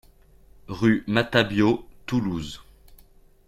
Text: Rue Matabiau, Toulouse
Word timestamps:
Rue 0.67 1.03
Matabiau, 1.05 1.85
Toulouse 2.07 2.63